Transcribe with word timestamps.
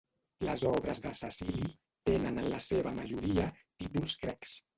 Les 0.47 0.61
obres 0.69 1.01
de 1.03 1.11
Cecili 1.19 1.67
tenen 2.11 2.41
en 2.45 2.49
la 2.55 2.63
seva 2.69 2.95
majoria 3.01 3.45
títols 3.85 4.19
grecs. 4.25 4.59